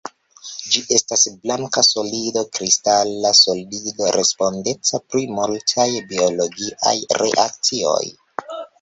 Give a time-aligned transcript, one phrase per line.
[0.75, 8.05] Ĝi estas blanka solido kristala solido respondeca pri multaj biologiaj reakcioj.